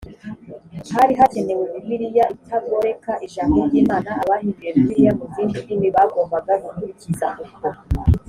hari 0.95 1.13
hakenewe 1.19 1.63
bibiliya 1.73 2.25
itagoreka 2.35 3.11
ijambo 3.25 3.57
ry 3.67 3.75
imana 3.81 4.09
abahinduye 4.21 4.69
bibiliya 4.75 5.11
mu 5.17 5.25
zindi 5.33 5.57
ndimi 5.63 5.87
bagombaga 5.95 6.53
gukurikiza 6.63 7.27
uko 7.45 7.67